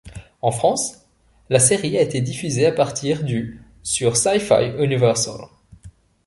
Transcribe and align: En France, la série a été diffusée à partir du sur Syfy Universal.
En 0.41 0.49
France, 0.49 1.05
la 1.51 1.59
série 1.59 1.95
a 1.95 2.01
été 2.01 2.21
diffusée 2.21 2.65
à 2.65 2.71
partir 2.71 3.23
du 3.23 3.61
sur 3.83 4.17
Syfy 4.17 4.71
Universal. 4.79 5.41